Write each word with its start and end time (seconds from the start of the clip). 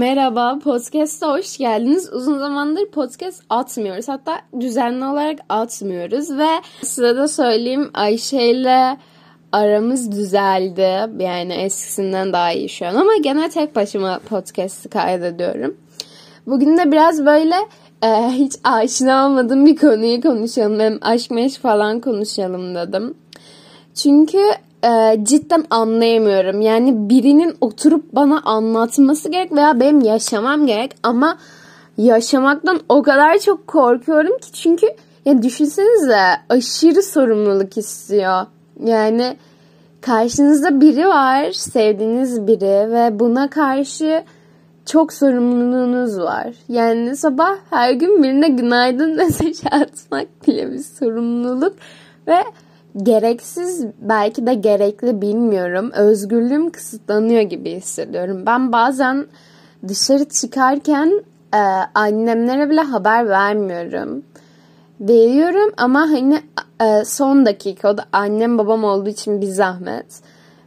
Merhaba, 0.00 0.58
podcast'a 0.64 1.32
hoş 1.32 1.58
geldiniz. 1.58 2.12
Uzun 2.12 2.38
zamandır 2.38 2.86
podcast 2.86 3.42
atmıyoruz. 3.50 4.08
Hatta 4.08 4.40
düzenli 4.60 5.04
olarak 5.04 5.38
atmıyoruz 5.48 6.38
ve 6.38 6.48
sırada 6.82 7.28
söyleyeyim 7.28 7.90
Ayşe 7.94 8.42
ile 8.42 8.96
aramız 9.52 10.12
düzeldi. 10.12 11.12
Yani 11.22 11.52
eskisinden 11.52 12.32
daha 12.32 12.52
iyi 12.52 12.68
şu 12.68 12.86
an 12.86 12.94
ama 12.94 13.16
gene 13.16 13.50
tek 13.50 13.76
başıma 13.76 14.18
podcast'ı 14.18 14.88
kaydediyorum. 14.88 15.76
Bugün 16.46 16.76
de 16.76 16.92
biraz 16.92 17.26
böyle 17.26 17.54
e, 18.02 18.30
hiç 18.30 18.52
aşina 18.64 19.26
olmadığım 19.26 19.66
bir 19.66 19.76
konuyu 19.76 20.20
konuşalım. 20.20 20.80
Hem 20.80 20.98
aşk 21.00 21.30
meşk 21.30 21.62
falan 21.62 22.00
konuşalım 22.00 22.74
dedim. 22.74 23.14
Çünkü 23.94 24.38
e, 24.84 25.24
cidden 25.24 25.64
anlayamıyorum. 25.70 26.60
Yani 26.60 27.08
birinin 27.08 27.56
oturup 27.60 28.12
bana 28.12 28.40
anlatması 28.40 29.28
gerek 29.28 29.52
veya 29.52 29.80
benim 29.80 30.00
yaşamam 30.00 30.66
gerek 30.66 30.96
ama 31.02 31.38
yaşamaktan 31.98 32.80
o 32.88 33.02
kadar 33.02 33.38
çok 33.38 33.66
korkuyorum 33.66 34.38
ki 34.38 34.52
çünkü 34.52 34.86
ya 35.24 35.42
düşünsenize 35.42 36.20
aşırı 36.48 37.02
sorumluluk 37.02 37.76
istiyor. 37.76 38.46
Yani 38.84 39.36
karşınızda 40.00 40.80
biri 40.80 41.06
var, 41.08 41.50
sevdiğiniz 41.52 42.46
biri 42.46 42.92
ve 42.92 43.18
buna 43.20 43.50
karşı 43.50 44.24
çok 44.86 45.12
sorumluluğunuz 45.12 46.18
var. 46.18 46.54
Yani 46.68 47.16
sabah 47.16 47.56
her 47.70 47.92
gün 47.92 48.22
birine 48.22 48.48
günaydın 48.48 49.16
mesaj 49.16 49.56
atmak 49.70 50.46
bile 50.46 50.72
bir 50.72 50.78
sorumluluk 50.78 51.76
ve 52.26 52.44
gereksiz 52.96 53.86
belki 54.00 54.46
de 54.46 54.54
gerekli 54.54 55.22
bilmiyorum. 55.22 55.90
Özgürlüğüm 55.94 56.70
kısıtlanıyor 56.70 57.42
gibi 57.42 57.70
hissediyorum. 57.70 58.42
Ben 58.46 58.72
bazen 58.72 59.26
dışarı 59.88 60.24
çıkarken 60.28 61.24
e, 61.54 61.58
annemlere 61.94 62.70
bile 62.70 62.80
haber 62.80 63.28
vermiyorum. 63.28 64.22
Veriyorum 65.00 65.72
ama 65.76 66.00
hani 66.00 66.40
e, 66.82 67.04
son 67.04 67.46
dakika 67.46 67.90
o 67.90 67.96
da 67.96 68.04
annem 68.12 68.58
babam 68.58 68.84
olduğu 68.84 69.08
için 69.08 69.40
bir 69.40 69.46
zahmet. 69.46 70.06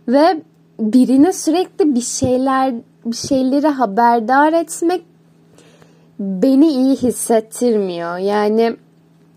Ve 0.07 0.41
birine 0.79 1.33
sürekli 1.33 1.95
bir 1.95 2.01
şeyler 2.01 2.73
bir 3.05 3.16
şeyleri 3.16 3.67
haberdar 3.67 4.53
etmek 4.53 5.01
beni 6.19 6.67
iyi 6.67 6.95
hissettirmiyor. 6.95 8.17
Yani 8.17 8.75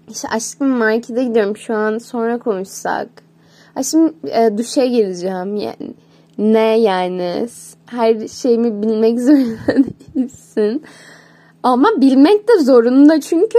işte 0.09 0.29
aşkım 0.29 0.69
markete 0.69 1.25
gidiyorum 1.25 1.57
şu 1.57 1.75
an 1.75 1.99
sonra 1.99 2.39
konuşsak. 2.39 3.09
Aşkım 3.77 4.15
e, 4.25 4.59
duşa 4.59 4.85
gireceğim 4.85 5.57
yani. 5.57 5.95
Ne 6.39 6.79
yani? 6.79 7.48
Her 7.87 8.29
şeyimi 8.29 8.83
bilmek 8.83 9.21
zorunda 9.21 9.89
değilsin. 10.15 10.83
Ama 11.63 11.89
bilmek 12.01 12.48
de 12.48 12.59
zorunda 12.59 13.21
çünkü 13.21 13.59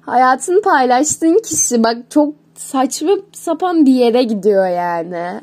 hayatını 0.00 0.62
paylaştığın 0.62 1.38
kişi 1.38 1.84
bak 1.84 1.96
çok 2.10 2.34
saçma 2.54 3.12
sapan 3.32 3.86
bir 3.86 3.92
yere 3.92 4.22
gidiyor 4.22 4.66
yani. 4.66 5.40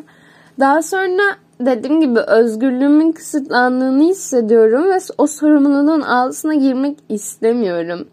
Daha 0.60 0.82
sonra 0.82 1.22
dediğim 1.62 2.02
gibi 2.02 2.20
özgürlüğümün 2.20 3.12
kısıtlandığını 3.12 4.04
hissediyorum 4.04 4.92
ve 4.92 4.98
o 5.18 5.28
sorumluluğun 5.28 6.02
altına 6.02 6.56
girmek 6.56 6.98
istemiyorum. 7.10 8.08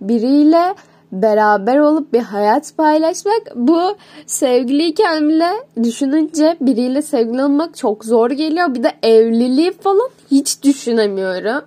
Biriyle 0.00 0.74
beraber 1.12 1.78
olup 1.78 2.12
bir 2.12 2.22
hayat 2.22 2.76
paylaşmak 2.76 3.42
bu 3.54 3.96
sevgiliyken 4.26 5.28
bile 5.28 5.50
düşününce 5.82 6.56
biriyle 6.60 7.02
sevgili 7.02 7.44
olmak 7.44 7.76
çok 7.76 8.04
zor 8.04 8.30
geliyor. 8.30 8.74
Bir 8.74 8.82
de 8.82 8.92
evliliği 9.02 9.72
falan 9.72 10.08
hiç 10.30 10.62
düşünemiyorum. 10.62 11.64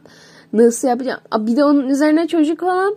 Nasıl 0.53 0.87
yapacağım? 0.87 1.19
Bir 1.37 1.57
de 1.57 1.63
onun 1.63 1.89
üzerine 1.89 2.27
çocuk 2.27 2.63
olan 2.63 2.95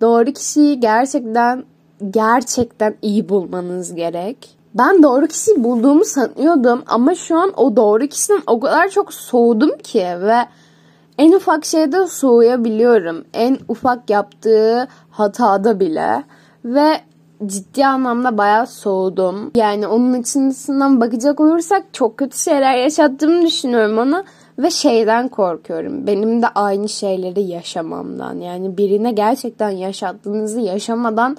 doğru 0.00 0.32
kişiyi 0.32 0.80
gerçekten 0.80 1.64
gerçekten 2.10 2.94
iyi 3.02 3.28
bulmanız 3.28 3.94
gerek. 3.94 4.56
Ben 4.74 5.02
doğru 5.02 5.26
kişiyi 5.26 5.64
bulduğumu 5.64 6.04
sanıyordum 6.04 6.82
ama 6.86 7.14
şu 7.14 7.36
an 7.36 7.52
o 7.56 7.76
doğru 7.76 8.06
kişiden 8.06 8.42
o 8.46 8.60
kadar 8.60 8.88
çok 8.88 9.14
soğudum 9.14 9.78
ki 9.78 10.06
ve 10.20 10.36
en 11.18 11.32
ufak 11.32 11.64
şeyde 11.64 12.06
soğuyabiliyorum. 12.06 13.24
En 13.34 13.58
ufak 13.68 14.10
yaptığı 14.10 14.88
hatada 15.10 15.80
bile 15.80 16.24
ve 16.64 17.00
ciddi 17.46 17.86
anlamda 17.86 18.38
bayağı 18.38 18.66
soğudum. 18.66 19.50
Yani 19.54 19.86
onun 19.86 20.20
içinden 20.20 21.00
bakacak 21.00 21.40
olursak 21.40 21.82
çok 21.92 22.16
kötü 22.16 22.38
şeyler 22.38 22.76
yaşattığımı 22.76 23.46
düşünüyorum 23.46 23.98
ona 23.98 24.24
ve 24.58 24.70
şeyden 24.70 25.28
korkuyorum. 25.28 26.06
Benim 26.06 26.42
de 26.42 26.48
aynı 26.48 26.88
şeyleri 26.88 27.42
yaşamamdan. 27.42 28.34
Yani 28.34 28.76
birine 28.76 29.12
gerçekten 29.12 29.70
yaşattığınızı 29.70 30.60
yaşamadan 30.60 31.36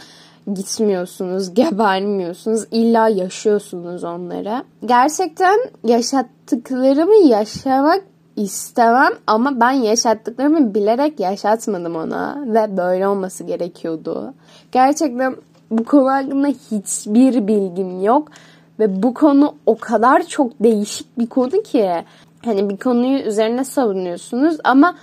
gitmiyorsunuz, 0.53 1.53
gebermiyorsunuz. 1.53 2.66
İlla 2.72 3.09
yaşıyorsunuz 3.09 4.03
onları. 4.03 4.63
Gerçekten 4.86 5.59
yaşattıklarımı 5.84 7.28
yaşamak 7.28 8.02
istemem 8.35 9.13
ama 9.28 9.59
ben 9.59 9.72
yaşattıklarımı 9.72 10.73
bilerek 10.73 11.19
yaşatmadım 11.19 11.96
ona 11.96 12.44
ve 12.47 12.78
böyle 12.78 13.07
olması 13.07 13.44
gerekiyordu. 13.44 14.34
Gerçekten 14.72 15.35
bu 15.72 15.84
konu 15.84 16.12
hakkında 16.12 16.47
hiçbir 16.47 17.47
bilgim 17.47 18.03
yok 18.03 18.28
ve 18.79 19.03
bu 19.03 19.13
konu 19.13 19.56
o 19.66 19.78
kadar 19.78 20.24
çok 20.24 20.51
değişik 20.59 21.19
bir 21.19 21.28
konu 21.28 21.63
ki 21.63 21.91
hani 22.45 22.69
bir 22.69 22.78
konuyu 22.78 23.19
üzerine 23.19 23.63
savunuyorsunuz 23.63 24.57
ama 24.63 24.95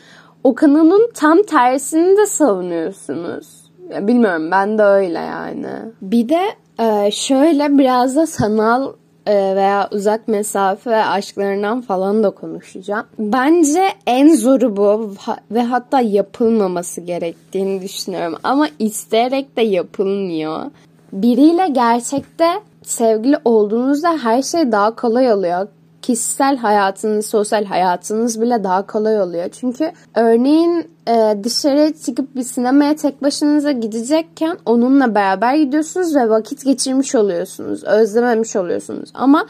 o 0.44 0.54
konunun 0.54 1.10
tam 1.14 1.42
tersini 1.42 2.16
de 2.16 2.26
savunuyorsunuz. 2.26 3.62
Ya 3.90 4.06
bilmiyorum 4.06 4.50
ben 4.50 4.78
de 4.78 4.82
öyle 4.82 5.18
yani. 5.18 5.68
Bir 6.02 6.28
de 6.28 6.40
e, 6.78 7.10
şöyle 7.10 7.78
biraz 7.78 8.16
da 8.16 8.26
sanal 8.26 8.92
veya 9.26 9.88
uzak 9.92 10.28
mesafe 10.28 10.96
aşklarından 10.96 11.80
falan 11.80 12.22
da 12.22 12.30
konuşacağım. 12.30 13.06
Bence 13.18 13.82
en 14.06 14.34
zoru 14.34 14.76
bu 14.76 15.14
ve 15.50 15.62
hatta 15.62 16.00
yapılmaması 16.00 17.00
gerektiğini 17.00 17.82
düşünüyorum. 17.82 18.38
Ama 18.42 18.68
isteyerek 18.78 19.56
de 19.56 19.62
yapılmıyor. 19.62 20.64
Biriyle 21.12 21.68
gerçekte 21.68 22.46
sevgili 22.82 23.36
olduğunuzda 23.44 24.18
her 24.18 24.42
şey 24.42 24.72
daha 24.72 24.96
kolay 24.96 25.32
oluyor 25.32 25.68
kişisel 26.02 26.56
hayatınız, 26.56 27.26
sosyal 27.26 27.64
hayatınız 27.64 28.40
bile 28.40 28.64
daha 28.64 28.86
kolay 28.86 29.20
oluyor. 29.20 29.48
Çünkü 29.48 29.92
örneğin 30.14 30.90
e, 31.08 31.36
dışarı 31.44 31.92
çıkıp 31.92 32.36
bir 32.36 32.42
sinemaya 32.42 32.96
tek 32.96 33.22
başınıza 33.22 33.72
gidecekken 33.72 34.58
onunla 34.66 35.14
beraber 35.14 35.54
gidiyorsunuz 35.54 36.16
ve 36.16 36.30
vakit 36.30 36.64
geçirmiş 36.64 37.14
oluyorsunuz. 37.14 37.84
Özlememiş 37.84 38.56
oluyorsunuz. 38.56 39.10
Ama 39.14 39.46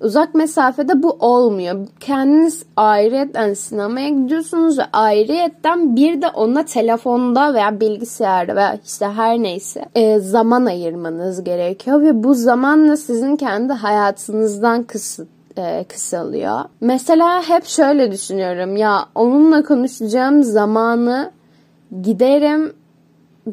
uzak 0.00 0.34
mesafede 0.34 1.02
bu 1.02 1.10
olmuyor. 1.20 1.86
Kendiniz 2.00 2.62
ayrıyetten 2.76 3.54
sinemaya 3.54 4.08
gidiyorsunuz 4.08 4.78
ve 4.78 4.82
ayrıyetten 4.92 5.96
bir 5.96 6.22
de 6.22 6.28
ona 6.28 6.64
telefonda 6.64 7.54
veya 7.54 7.80
bilgisayarda 7.80 8.56
veya 8.56 8.78
işte 8.86 9.06
her 9.06 9.38
neyse 9.38 9.84
e, 9.94 10.18
zaman 10.18 10.66
ayırmanız 10.66 11.44
gerekiyor 11.44 12.02
ve 12.02 12.24
bu 12.24 12.34
zamanla 12.34 12.96
sizin 12.96 13.36
kendi 13.36 13.72
hayatınızdan 13.72 14.82
kısıt 14.82 15.35
e, 15.56 15.84
kısalıyor. 15.88 16.60
Mesela 16.80 17.42
hep 17.48 17.64
şöyle 17.64 18.12
düşünüyorum 18.12 18.76
ya 18.76 19.06
onunla 19.14 19.62
konuşacağım 19.62 20.42
zamanı 20.42 21.30
giderim 22.02 22.72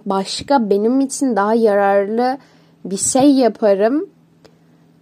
başka 0.05 0.69
benim 0.69 0.99
için 0.99 1.35
daha 1.35 1.53
yararlı 1.53 2.37
bir 2.85 2.97
şey 2.97 3.31
yaparım 3.31 4.09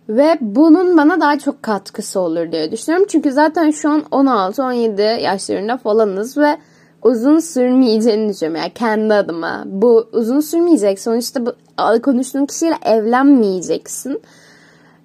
ve 0.09 0.37
bunun 0.41 0.97
bana 0.97 1.21
daha 1.21 1.39
çok 1.39 1.63
katkısı 1.63 2.19
olur 2.19 2.51
diye 2.51 2.71
düşünüyorum. 2.71 3.07
Çünkü 3.09 3.31
zaten 3.31 3.71
şu 3.71 3.89
an 3.89 4.01
16-17 4.01 5.21
yaşlarında 5.21 5.77
falanız 5.77 6.37
ve 6.37 6.57
uzun 7.03 7.39
sürmeyeceğini 7.39 8.29
düşünüyorum. 8.29 8.61
Yani 8.61 8.73
kendi 8.73 9.13
adıma. 9.13 9.63
Bu 9.65 10.09
uzun 10.11 10.39
sürmeyecek. 10.39 10.99
Sonuçta 10.99 11.45
bu, 11.45 11.53
konuştuğun 12.01 12.45
kişiyle 12.45 12.75
evlenmeyeceksin. 12.85 14.21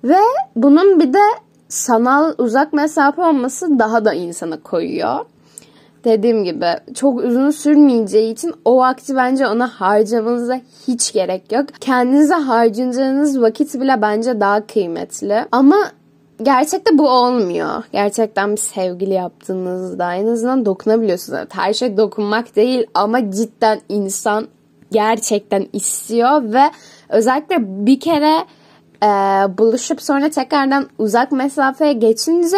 Ve 0.05 0.19
bunun 0.56 1.00
bir 1.00 1.12
de 1.12 1.23
sanal 1.69 2.35
uzak 2.39 2.73
mesafe 2.73 3.23
olması 3.23 3.79
daha 3.79 4.05
da 4.05 4.15
insana 4.15 4.63
koyuyor. 4.63 5.25
Dediğim 6.05 6.45
gibi 6.45 6.67
çok 6.95 7.25
uzun 7.25 7.51
sürmeyeceği 7.51 8.33
için 8.33 8.55
o 8.65 8.77
vakti 8.77 9.17
bence 9.17 9.47
ona 9.47 9.69
harcamanıza 9.69 10.61
hiç 10.89 11.13
gerek 11.13 11.53
yok. 11.53 11.67
Kendinize 11.81 12.35
harcayacağınız 12.35 13.41
vakit 13.41 13.75
bile 13.75 14.03
bence 14.03 14.41
daha 14.41 14.67
kıymetli. 14.67 15.45
Ama 15.53 15.77
gerçekte 16.43 16.99
bu 16.99 17.09
olmuyor. 17.09 17.83
Gerçekten 17.93 18.53
bir 18.53 18.61
sevgili 18.61 19.15
yaptığınızda 19.15 20.15
en 20.15 20.27
azından 20.27 20.67
dokunabiliyorsunuz. 20.67 21.39
Evet, 21.39 21.57
her 21.57 21.73
şey 21.73 21.97
dokunmak 21.97 22.57
değil 22.57 22.87
ama 22.95 23.31
cidden 23.31 23.81
insan 23.89 24.49
gerçekten 24.93 25.67
istiyor 25.73 26.53
ve 26.53 26.62
özellikle 27.09 27.87
bir 27.87 28.01
kere 28.01 28.37
e, 29.03 29.07
buluşup 29.59 30.03
sonra 30.03 30.31
tekrardan 30.31 30.87
uzak 30.99 31.33
mesafeye 31.33 31.93
geçince 31.93 32.57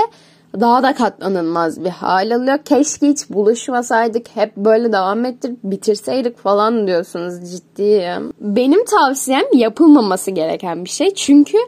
daha 0.61 0.83
da 0.83 0.95
katlanılmaz 0.95 1.85
bir 1.85 1.91
hal 1.91 2.31
alıyor. 2.31 2.59
Keşke 2.59 3.09
hiç 3.09 3.31
buluşmasaydık, 3.31 4.27
hep 4.35 4.57
böyle 4.57 4.93
devam 4.93 5.25
ettirip 5.25 5.59
bitirseydik 5.65 6.39
falan 6.39 6.87
diyorsunuz 6.87 7.51
ciddiyim. 7.51 8.33
Benim 8.41 8.85
tavsiyem 8.85 9.45
yapılmaması 9.53 10.31
gereken 10.31 10.85
bir 10.85 10.91
şey. 10.91 11.15
Çünkü 11.15 11.59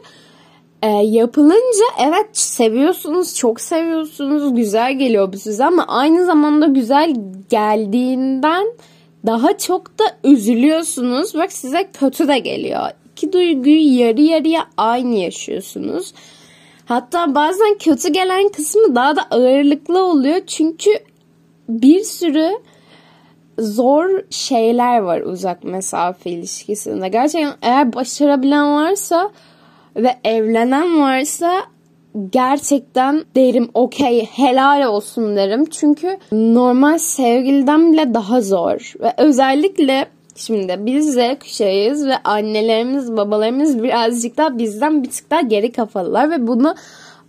e, 0.81 0.87
yapılınca 0.87 1.85
evet 1.99 2.37
seviyorsunuz, 2.37 3.35
çok 3.35 3.61
seviyorsunuz, 3.61 4.55
güzel 4.55 4.97
geliyor 4.97 5.33
bu 5.33 5.37
size 5.37 5.65
ama 5.65 5.85
aynı 5.87 6.25
zamanda 6.25 6.65
güzel 6.65 7.15
geldiğinden 7.49 8.67
daha 9.25 9.57
çok 9.57 9.99
da 9.99 10.03
üzülüyorsunuz. 10.23 11.33
Bak 11.35 11.51
size 11.51 11.89
kötü 11.93 12.27
de 12.27 12.39
geliyor. 12.39 12.89
İki 13.11 13.33
duyguyu 13.33 13.99
yarı 13.99 14.21
yarıya 14.21 14.67
aynı 14.77 15.15
yaşıyorsunuz. 15.15 16.13
Hatta 16.85 17.35
bazen 17.35 17.77
kötü 17.77 18.09
gelen 18.09 18.49
kısmı 18.49 18.95
daha 18.95 19.15
da 19.15 19.21
ağırlıklı 19.31 20.03
oluyor. 20.03 20.41
Çünkü 20.47 20.89
bir 21.69 22.03
sürü 22.03 22.51
zor 23.59 24.09
şeyler 24.29 24.99
var 24.99 25.21
uzak 25.21 25.63
mesafe 25.63 26.29
ilişkisinde. 26.29 27.07
Gerçekten 27.07 27.53
eğer 27.61 27.93
başarabilen 27.93 28.75
varsa 28.75 29.31
ve 29.95 30.15
evlenen 30.23 31.01
varsa 31.01 31.61
gerçekten 32.29 33.23
derim 33.35 33.69
okey 33.73 34.25
helal 34.25 34.87
olsun 34.87 35.35
derim. 35.35 35.65
Çünkü 35.65 36.17
normal 36.31 36.97
sevgiliden 36.97 37.93
bile 37.93 38.13
daha 38.13 38.41
zor. 38.41 38.93
Ve 38.99 39.13
özellikle 39.17 40.07
şimdi 40.35 40.75
biz 40.79 41.13
Z 41.13 41.17
kuşağıyız 41.39 42.07
ve 42.07 42.17
annelerimiz 42.23 43.17
babalarımız 43.17 43.83
birazcık 43.83 44.37
daha 44.37 44.57
bizden 44.57 45.03
bir 45.03 45.09
tık 45.09 45.31
daha 45.31 45.41
geri 45.41 45.71
kafalılar 45.71 46.31
ve 46.31 46.47
bunu 46.47 46.75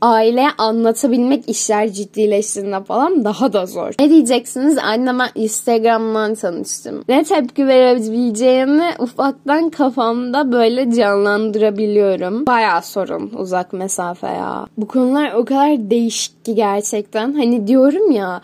aileye 0.03 0.51
anlatabilmek 0.59 1.49
işler 1.49 1.93
ciddileştiğinde 1.93 2.85
falan 2.85 3.25
daha 3.25 3.53
da 3.53 3.67
zor. 3.67 3.93
Ne 4.01 4.11
diyeceksiniz? 4.11 4.79
Anneme 4.79 5.25
Instagram'dan 5.35 6.35
tanıştım. 6.35 7.05
Ne 7.09 7.25
tepki 7.25 7.67
verebileceğimi 7.67 8.91
ufaktan 8.99 9.71
kafamda 9.71 10.53
böyle 10.53 10.93
canlandırabiliyorum. 10.93 12.47
Bayağı 12.47 12.83
sorun 12.83 13.33
uzak 13.39 13.73
mesafe 13.73 14.27
ya. 14.27 14.67
Bu 14.77 14.89
konular 14.89 15.33
o 15.33 15.45
kadar 15.45 15.91
değişik 15.91 16.45
ki 16.45 16.55
gerçekten. 16.55 17.33
Hani 17.33 17.67
diyorum 17.67 18.11
ya 18.11 18.41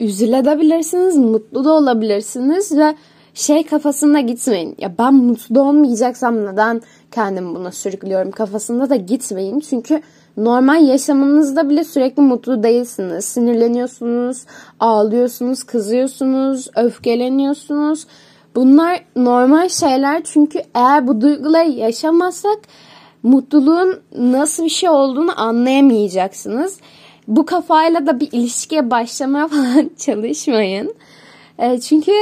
üzülebilirsiniz, 0.00 1.16
mutlu 1.16 1.64
da 1.64 1.72
olabilirsiniz 1.72 2.76
ve 2.76 2.94
şey 3.34 3.66
kafasında 3.66 4.20
gitmeyin. 4.20 4.74
Ya 4.78 4.98
ben 4.98 5.14
mutlu 5.14 5.60
olmayacaksam 5.60 6.46
neden 6.46 6.82
kendimi 7.10 7.54
buna 7.54 7.72
sürüklüyorum 7.72 8.30
kafasında 8.30 8.90
da 8.90 8.96
gitmeyin. 8.96 9.60
Çünkü 9.60 10.02
normal 10.36 10.88
yaşamınızda 10.88 11.70
bile 11.70 11.84
sürekli 11.84 12.22
mutlu 12.22 12.62
değilsiniz. 12.62 13.24
Sinirleniyorsunuz, 13.24 14.44
ağlıyorsunuz, 14.80 15.62
kızıyorsunuz, 15.62 16.68
öfkeleniyorsunuz. 16.76 18.06
Bunlar 18.54 19.04
normal 19.16 19.68
şeyler 19.68 20.22
çünkü 20.24 20.62
eğer 20.74 21.08
bu 21.08 21.20
duyguları 21.20 21.68
yaşamazsak 21.68 22.58
mutluluğun 23.22 24.00
nasıl 24.18 24.64
bir 24.64 24.68
şey 24.68 24.88
olduğunu 24.88 25.40
anlayamayacaksınız. 25.40 26.80
Bu 27.28 27.46
kafayla 27.46 28.06
da 28.06 28.20
bir 28.20 28.28
ilişkiye 28.32 28.90
başlamaya 28.90 29.48
falan 29.48 29.90
çalışmayın. 29.98 30.94
E, 31.58 31.80
çünkü 31.80 32.12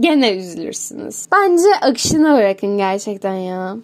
gene 0.00 0.36
üzülürsünüz. 0.36 1.26
Bence 1.32 1.68
akışına 1.82 2.36
bırakın 2.36 2.76
gerçekten 2.76 3.34
ya. 3.34 3.76